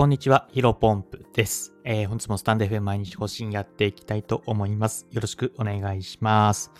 [0.00, 1.74] こんにちは、ヒロポンプです。
[1.84, 5.06] えー、本日もスタンド FM 毎日更新やっていきたいと思います。
[5.10, 6.72] よろしくお願いします。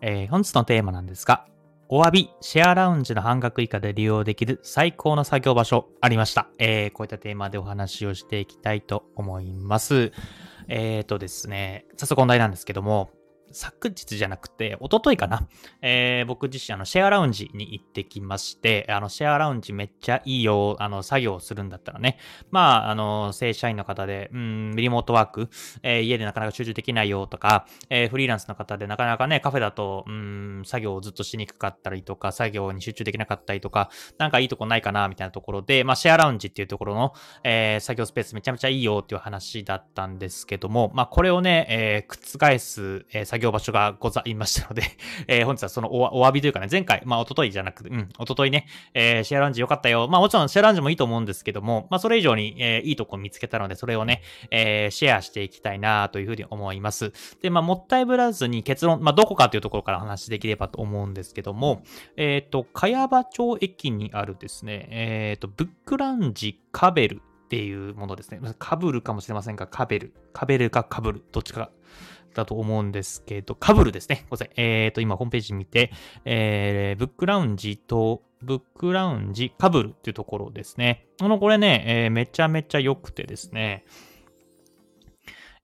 [0.00, 1.46] えー、本日のテーマなんですが、
[1.90, 6.48] お詫び、シェアラウンジの半額以下で利用できる最高の作業場所ありました。
[6.58, 10.10] えー、こういったテーマでお話をしていきたいと思います。
[10.68, 13.10] えーとですね、早速本題なんですけども、
[13.52, 15.48] 昨日じゃなくて、一昨日かな。
[15.80, 22.18] えー、僕自身、あの、シェアラウンジに行ってきまして、あの、シェアラウンジめっちゃいいよ、あの、作業するんだったらね。
[22.50, 25.48] まあ、あの、正社員の方で、うん、リモートワーク、
[25.82, 37.12] えー、家でなかなか集中できないよとか、えー、フリーランスの方でなかなかね、カフェだと、うん、作業をずっとしにくかったりとか、作業に集中できなかったりとか、なんかいいとこないかな、みたいなところで、まあ、シェアラウンジっていうところの、
[37.44, 44.82] えー、作業スペースめちゃめちゃいいよっていう話だったんですけども、まあ、これをね、えー、覆す、えー、作業場所がございましたので
[45.26, 50.08] えー、本日はそのお詫びというかね、前回、まあ、おとといじゃなくて、うん、おとといね、えー、シェアランジ良かったよ。
[50.08, 57.12] まあ、もちろんシェアランジもいいと思うんですけども、まあ、それ以上に、えー、いいとこ見つけたので、それをね、えー、シェアしていきたいなというふうに思います。
[57.40, 61.82] で、まあ、もったいぶらずに結論、まあ、どこかというところから話できればと思うんですけども、
[62.16, 68.40] えっ、ー、と、茅場町駅にあるですね、えっ、ー、と、ブックランジカベルっていうものですね。
[68.58, 70.14] かぶるかもしれませんが、カベル。
[70.32, 71.24] カベルかかぶる。
[71.32, 71.70] どっちか
[72.34, 74.26] だと思うんですけど、カブルですね。
[74.30, 74.50] ごめんなさい。
[74.56, 75.90] えっ、ー、と、今ホームページ見て、
[76.24, 81.06] えー、ブックラウンジと、ブックラウンジカブルっていうところですね。
[81.20, 83.84] この、これね、えー、めちゃめちゃ良くてですね、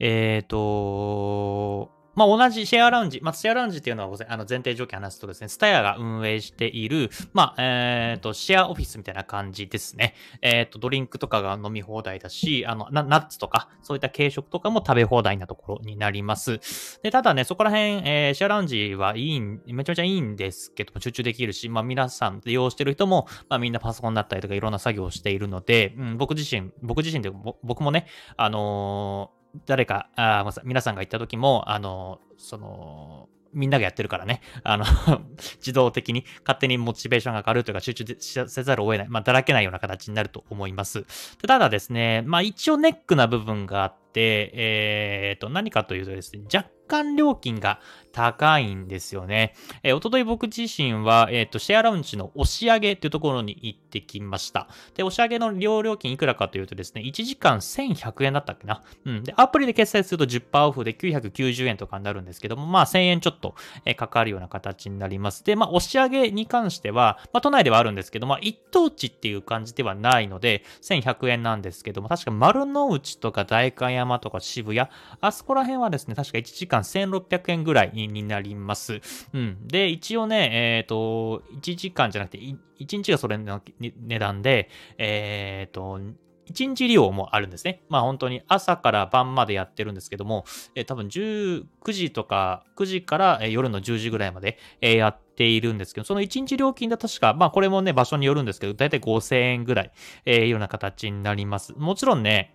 [0.01, 10.15] えっ、ー、と、まあ、同じシェアラウンジ、まあ、シェアラウンジっていうのは、あの前提条件話すとですね、スタヤが運営している、まあ、えっ、ー、と、シェアオフィスみたいな感じですね。
[10.43, 16.59] えっ、ー、と、ドリンクとかが飲み放題だし、あの、ナッツとか、そういった軽食とかも食べ放題なところになります。
[17.05, 27.31] で、ただね、そこら辺、えー、シェアラウンジはいいん、めちゃめちゃいいんですけども、集中できるし、まあ、皆さん利用してる人も、まあ、みんなパソコンだったりとかいろんな作業をしているので、うん、僕自身、僕自身で、
[27.63, 29.31] 僕もね、あの
[29.67, 34.85] 誰か、あ皆さんが行った時も、あの、その、みんながやってるからね、あの
[35.57, 41.05] 自動的に勝手にモチベーションが上がるというか集中せざるを得ない、まあ、だらけないような形になると思います。
[41.47, 47.81] ただですね、まあ一応ネックな部分があって、え、ー、と、何かというとですね、若干料金が
[48.13, 49.55] 高いんですよね。
[49.83, 54.69] えー、おととい僕自身は、えっ、ー、と、シェアラウンジの押し上げというところに行ってきました。
[54.95, 58.83] で、押し上げの利用料金いくらかというとですね、1時間1100円だったっけな。
[59.05, 59.25] うん。
[59.25, 63.55] で、アプリで決済すると10%オフで990円とかになるんですけども、まあ1000円ちょっと、
[63.85, 65.45] えー、かかるような形になります。
[65.45, 74.89] で、まあ押し上げに関しては、まあ都内ではあるんですけど、まあ一等地っていう感じではないので、1100円なんですけども、確か丸の内とか代官山とか渋谷、
[75.21, 79.01] あそこら辺はですね、確か1時間1600円ぐらいになります。
[79.33, 79.67] うん。
[79.67, 86.01] で、一応ね、えっ、ー、と、1時間じゃなくて、1日がそれの値段で、えっ、ー、と、
[86.49, 87.83] 1日利用もあるんですね。
[87.89, 90.45] まあ本当に朝から晩までやってるんですけども、
[90.75, 99.93] えー、多分19時とか9時から夜の10時ぐらいまで、え、やっているんですけど、その1日料金で確か、まあこれもね、場所によるんですけど、だいたい5000円ぐらい、
[100.25, 101.75] えー、いうような形になります。
[101.77, 102.55] もちろんね、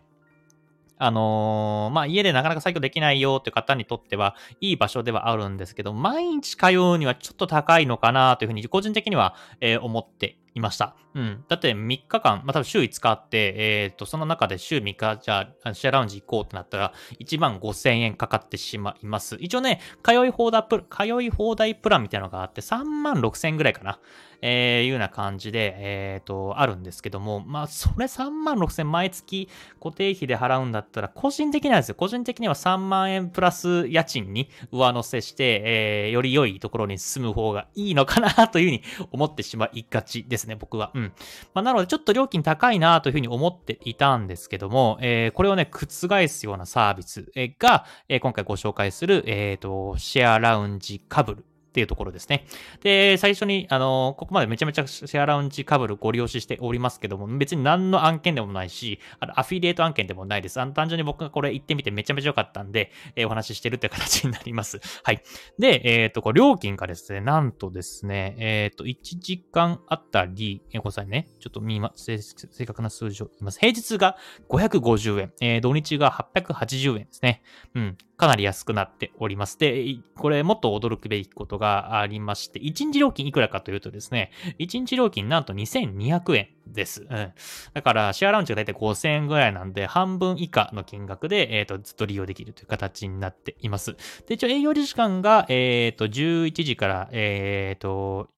[0.97, 10.95] あのー、まあ、家でなかなか作業できないよっていう方にとっては、いい場所ではあるんですけど、毎日通うにはちょっと高いのかなというふうに、個人的には、えー、思っていました。
[11.15, 11.43] うん。
[11.47, 19.37] だって3日間、まあ、多分週5日あって、えっ、ー、と、その中で週3日、じゃあ、シェアラウンジ行こうってなったら、1万5000円かかってしまいます。
[19.39, 23.99] 一応ね、通い放題プ、通い放題プランみたいなのがあって、3万6000円ぐらいかな。
[24.45, 29.47] えー、いうような感じで、えっ、ー、と、あるんですけども、まあ、それ3万6千毎月
[29.81, 40.91] 固定費で払うんだったら、個人的にはですよ、個人的には3万円プラス家賃に上乗せして、えー、より良いところに住む方がいいのかなというふうに思ってしまいがちですね、僕は。
[40.93, 41.13] うん。
[41.53, 52.45] まあ、なので、ちょっと料金高いなというふうに思っていたんですけども、えー、これをね、覆すようなサービスが、えー、今回ご紹介する、えっ、ー、と、シェアラウンジカブルっていうところですね。
[52.81, 60.61] で、最初に、あの、ここまでめちゃめちゃシェアラウンジカブルご利用ししておりますけども、別に何の案件でもないし、あのアフィリエイト案件でもないです。
[60.61, 64.79] あの、単純に僕がこれ行ってみてめちゃめちゃ良かったんで、えー、お話ししてるって形になります。
[65.01, 65.23] はい。
[65.57, 71.27] で、えっ、ー、と、これ料金がですね、なんとですね、えっ、ー、と、1時間あたり、えー、ごめんなさいね。
[71.39, 72.19] ちょっと見ま、正
[72.67, 73.59] 確な数字を言います。
[73.59, 74.17] 平日が
[74.47, 77.41] 550円、えー、土日が880円ですね。
[77.73, 77.97] うん。
[78.23, 79.59] かなり安くなっております。
[79.59, 87.01] で、これもっと驚くべきことがありまして、1日料金いくらかというとですね、1日料金なんと2200円です。
[87.01, 87.33] うん。
[87.73, 93.97] だから、シェアラウンジがだいたい5000円ぐらいなんで、半分以下の金額で、えっ、ー、と、ずっと利用できるという形になっています。
[94.25, 98.29] で、一応営業時間が、えっ、ー、と、11時から、えっ、ー、と、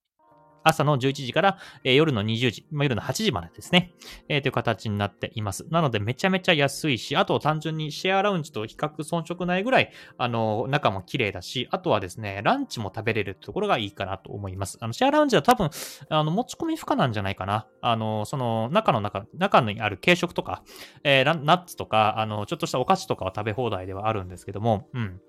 [0.65, 3.93] 朝の11時から、えー、夜の20時、まあ、夜の8時までですね、
[4.27, 5.65] えー、という形になっています。
[5.69, 14.77] なので、めちゃめちゃ安いし、あと単純にシェアラウンジと比較遜色ないぐらい、あの、中も綺麗だし、あとはですね、ランチも食べれるところがいいかなと思います。
[14.81, 15.69] あの、シェアラウンジは多分、
[16.09, 17.67] あの、持ち込み不可なんじゃないかな。
[17.81, 20.63] あの、その、中の中、中にある軽食とか、
[21.03, 25.21] えー、ナッツとか、あの、ちょっとしたお菓子とかは食べ放題ではあるんですけども、うん。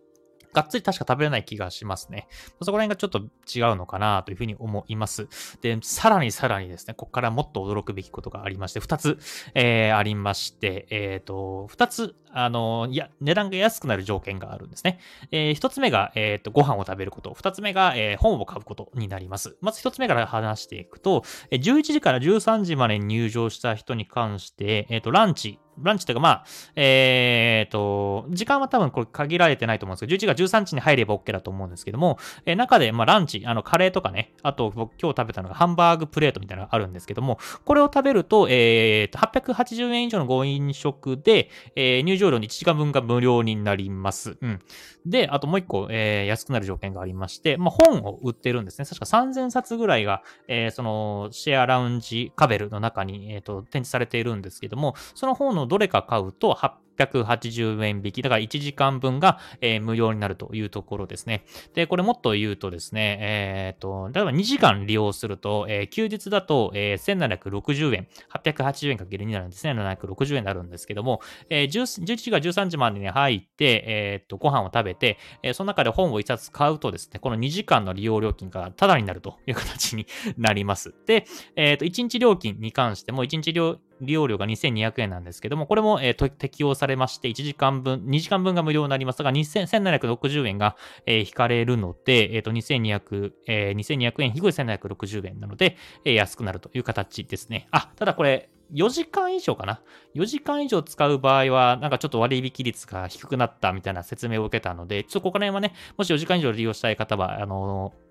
[0.57, 2.29] がっつり確か食べれない気がしますね。
[2.63, 5.29] そこら辺がちょっと違うのかなというふうに思います。
[5.61, 9.19] で、さらにさらにですね、ここからもっと驚くべきことがありまして、二つ、
[9.55, 14.99] えー、ありまして、えっ、ー、と、二つ、あの、いや、値段が安くなる条件があるんですね。
[15.31, 17.35] えー、一つ目が、えっ、ー、と、ご飯を食べること。
[17.35, 19.59] 二つ目が、えー、本を買うことになります。
[19.61, 21.21] まず一つ目から話していくと、
[21.51, 26.45] 11時から13時まで入場した人に関して、えっ、と、ランチ、ランチというか、まあ、
[26.75, 44.37] えっ、ー、と、時間は多分これ限られてないと思うんですけど、11月13日に入れば OK だと思うんですけども、えー、中で、まあ、ランチ、あの、カレーとかね、あと、僕今日食べたのがハンバーグプレートみたいなのがあるんですけども、これを食べると、えー、と、880円以上のご飲食で、えー、入場料に1時間分が無料になります。
[44.41, 44.61] うん。
[45.05, 48.87] で、あともう一個、えー、安くなる条件がありまして、まあ、本を売ってるんですね。
[48.87, 56.55] 確か3000冊ぐらいが、えー、その、シェアラウンジカベルの中に、えっ、ー、と、展示されているんですけども、その本のどれか買うと、
[56.99, 58.23] 880円引き。
[58.23, 61.45] だから1時間分が、えー、無料になるというところですね。
[61.75, 69.73] で、これもっと言うとですね、えっ、ー、と、例えば2時間利用すると、えー、休日だと、えー、1760円、880円かける2になるんですね。
[69.73, 71.21] 760円になるんですけども、
[71.51, 80.07] えー、11時から13時までに入って、えっ、と、ご飯を食べて、えー、その中で本を1冊買うとですね、この2時間の利用料金がタダになるという形に
[80.39, 80.95] なります。
[81.07, 81.27] で、
[81.57, 97.67] えっ、と、1日料金に関しても、1日料利用料が2200円なんですけども、これも、えー、適用されされまして、1時間分、2時間分が無料になりますが、1760円が、えー、引かれるので、えっ、ー、と、2200、えー、2200円引く1760円なので、えー、安くなるという形ですね。
[97.73, 99.81] あ、ただこれ、4時間以上かな
[100.15, 108.06] ?4 時間以上使う場合は、なんかちょっと割引率が低くなったみたいな説明を受けたので、ちょっとここら辺はね、もし4時間以上利用したい方は、あのー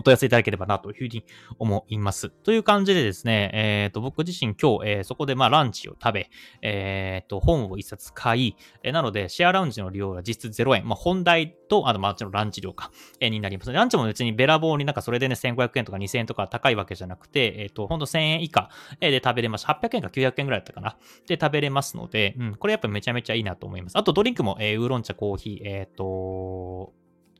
[0.00, 1.24] お問い合わせいただければなというふうに
[1.58, 2.30] 思います。
[2.30, 6.30] という感じでですね、えっ、ー、と、僕自身今日、えー、そこでまあランチを食べ、
[6.62, 10.88] えっ、ー、と、本を一冊買い、えなので、シェアラウンジの利用は実質0円。
[10.88, 13.72] まあ、本題と、あと、まあ、ちろんランチ料か、えになります。
[13.72, 18.70] ランチも別にべらぼうになんかそれでね、1500円とか2000円とか高いわけじゃなくて、えっ、と、ほんと1000円以下
[19.00, 19.66] で食べれます。
[19.66, 20.96] 800円か900円ぐらいだったかな。
[21.26, 23.98] で、食べれますので、うん、これやっぱめちゃめちゃいいなと思います。
[23.98, 26.92] あと、ドリンクも、えウーロン茶、コーヒー、えっ、と、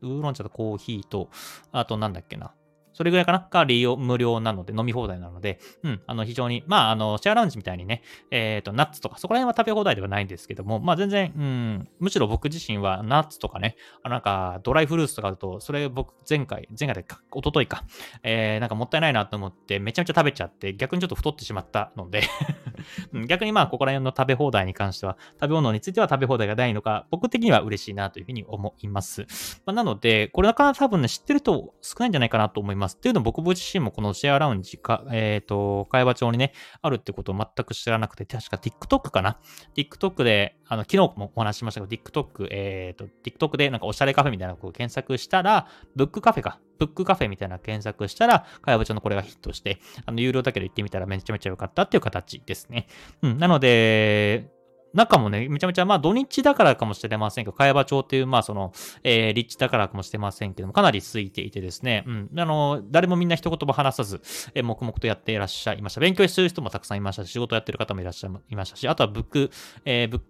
[0.02, 1.30] ウーロン茶とコーヒーと、
[1.72, 2.54] あとなんだっけな。
[2.92, 3.48] それぐらいかな？
[3.50, 17.84] が利用無料なので、飲み放題なので、うん、あの、非常に、まあ、あの、シェアラウンジみたいにね、えっ、ー、と、ナッツとか、そこら辺は食べ放題ではないんですけども、まあ、全然、うん、むしろ僕自身はナッツとかね、あなんか、ドライフルーツとかあると、それ僕、前回、前回でか、一昨日か、
[18.22, 22.22] えー、なんかもったいないなと思って、めちゃめちゃ食べちゃって、逆にちょっと太ってしまったので。
[23.26, 29.26] 逆にまあ、ここら辺の食べ放題に関しては、食べ物については食べ放題がないのか、僕的には嬉しいなというふうに思います。
[29.66, 32.96] まあ、なので、これなかなか多分ね、知ってる人少ないんじゃないかなと思います。
[32.96, 39.38] というのも僕自身もこのシェアラウンジか、えっ、ー、と、会話帳にね、あるってことを全く知らなくて、確か TikTok かな
[39.76, 46.60] ?TikTok で、あの、昨日もお話ししましたけど、TikTok、えっ、ー、と、TikTok でなんかおしゃれカフェみたいなことを検索したら、ブックカフェか。
[46.78, 52.86] ブックカフェみたいな検索したら、かやぶちゃんのこれがヒットして、あの、有料だけど行ってみたらめちゃめちゃ良かったっていう形ですね。
[53.22, 53.38] うん。
[53.38, 54.48] なので、
[54.94, 58.72] 中もね、めちゃめちゃ、まあ土日だからかもしれませんけど、茅場町っていう、まあその、
[59.04, 64.20] えー、立地だからかもしれませんけども、かなり空いていてですね、うん、あの、誰もみんな一言も話さず、
[64.54, 66.00] えー、黙々とやっていらっしゃいました。
[66.00, 69.50] 勉強する人もたくさんいましたし、仕事やってる方もいらっしゃいましたし、あとはブック、
[69.84, 70.20] えー、ブッ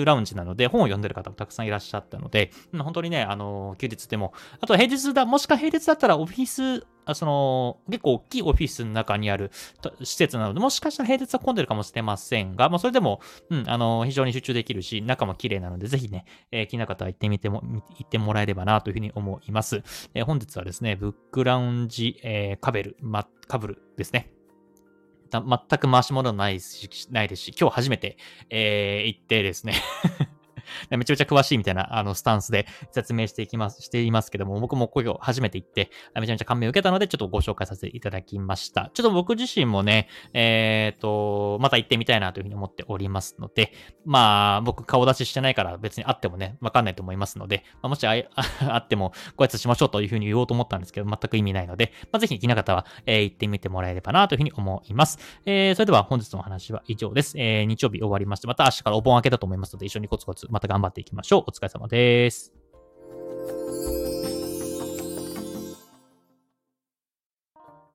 [0.00, 9.50] クラウンジなので、本を読んでる方もたくさんいらっしゃったので、うん、本当にね、あの、休日でも、あと平日だ、もしか平日だったらオフィスその、結構大きいオフィスの中にある
[10.02, 13.20] 施設なので、もしかしたら平日は混んでるかもしれませんが、まあ、それでも、
[13.50, 19.82] うん、あの、非常に集中できるし、中も綺麗なので、ぜひね、えー、気な方は行ってみても、行ってもらえればな、というふうに思います。
[20.14, 24.30] えー、本日はですね、ブックラウンジ、えー、カベル、ま、カブルですね。
[25.30, 28.16] 全く回し物ないし、ないですし、今日初めて、
[28.50, 29.74] えー、行ってですね
[30.90, 38.90] めちゃめちゃ詳しいみたいな、あの、スタンスで説明していきます、していますけども、僕もこれを初めて行って、めちゃめちゃ感銘を受けたので、ちょっとご紹介させていただきました。
[38.94, 43.72] ちょっと僕自身もね、えっ、ー、と、また行ってみたいなというふうに思っておりますので、
[44.04, 48.28] まあ、僕顔出ししてないから別に会ってもね、わかんないと思いますので、まあ、もし 会
[48.76, 55.18] ってもご挨拶しましょうというふうに言おうと思ったんですけど、全く意味ないので、まあ、ぜひ気な方は、えー、行ってみてもらえればなというふうに思います。
[55.46, 57.34] えー、それでは本日のお話は以上です。
[57.38, 61.44] えー、日曜日終わりまして、また明日からお盆明けだと思いますので、一緒にコツコツまた頑張っていきましょう。
[61.46, 62.52] お疲れ様です。